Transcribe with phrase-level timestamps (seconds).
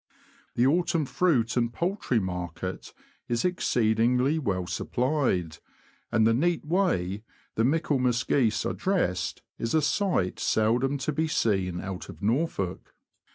[0.55, 2.91] The autumn fruit and poultry market
[3.27, 5.59] is exceedingly well supplied;
[6.11, 7.21] and the neat way
[7.53, 12.95] the Michaelmas geese are dressed is a sight seldom to be seen out of Norfolk.